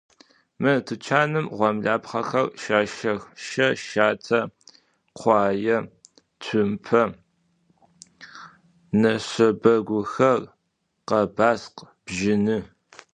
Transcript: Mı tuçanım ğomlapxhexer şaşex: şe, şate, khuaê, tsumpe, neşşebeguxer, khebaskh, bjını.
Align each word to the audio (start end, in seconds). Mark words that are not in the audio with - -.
Mı 0.61 0.73
tuçanım 0.85 1.45
ğomlapxhexer 1.57 2.87
şaşex: 2.91 3.21
şe, 3.47 3.67
şate, 3.87 4.41
khuaê, 5.17 5.79
tsumpe, 6.41 7.03
neşşebeguxer, 9.01 10.41
khebaskh, 11.07 11.81
bjını. 12.05 12.57